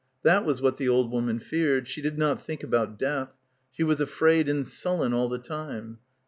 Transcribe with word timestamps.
That 0.23 0.45
was 0.45 0.63
what 0.63 0.77
the 0.77 0.89
old 0.89 1.11
woman 1.11 1.39
feared. 1.39 1.87
She 1.87 2.01
did 2.01 2.17
not 2.17 2.41
think 2.43 2.63
about 2.63 2.97
death. 2.97 3.35
She 3.71 3.83
was 3.83 4.01
afraid 4.01 4.49
and 4.49 4.65
sullen 4.67 5.13
all 5.13 5.29
the 5.29 5.37
time. 5.37 5.99